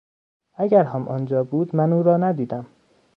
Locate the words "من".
1.75-1.93